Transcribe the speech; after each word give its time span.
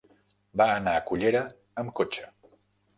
Va 0.61 0.67
anar 0.77 0.95
a 1.01 1.05
Cullera 1.11 1.45
amb 1.85 1.97
cotxe. 2.03 2.31